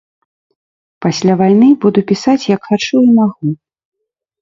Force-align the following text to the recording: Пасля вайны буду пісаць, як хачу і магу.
Пасля 1.07 1.35
вайны 1.43 1.69
буду 1.85 1.99
пісаць, 2.15 2.37
як 2.55 2.61
хачу 2.73 3.07
і 3.13 3.15
магу. 3.23 3.57